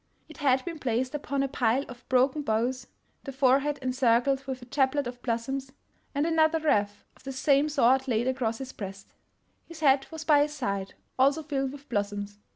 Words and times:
It 0.27 0.37
had 0.37 0.65
been 0.65 0.79
placed 0.79 1.13
upon 1.13 1.43
a 1.43 1.47
pile 1.47 1.83
of 1.87 2.09
broken 2.09 2.41
boughs, 2.41 2.87
the 3.23 3.31
forehead 3.31 3.77
encircled 3.83 4.43
with 4.45 4.59
a 4.63 4.65
chaplet 4.65 5.05
of 5.05 5.21
blossoms, 5.21 5.73
and 6.15 6.25
another 6.25 6.57
wreath 6.57 7.03
of 7.15 7.21
the 7.21 7.31
same 7.31 7.69
sort 7.69 8.07
laid 8.07 8.27
across 8.27 8.57
his 8.57 8.73
breast. 8.73 9.13
His 9.67 9.81
hat 9.81 10.11
was 10.11 10.23
by 10.25 10.41
his 10.41 10.53
side, 10.55 10.95
also 11.19 11.43
filled 11.43 11.71
with 11.73 11.87
blossoms. 11.87 12.39